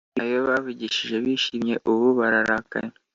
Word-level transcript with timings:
Ayo 0.23 0.37
bavushije 0.47 1.15
bishimye 1.25 1.73
ubu 1.91 2.07
bararakaye 2.19 2.91